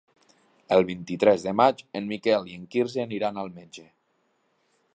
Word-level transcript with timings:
El 0.77 0.85
vint-i-tres 0.85 1.45
de 1.49 1.53
maig 1.59 1.83
en 1.99 2.07
Miquel 2.13 2.49
i 2.53 2.57
en 2.61 2.65
Quirze 2.77 3.05
aniran 3.07 3.39
al 3.43 3.53
metge. 3.59 3.85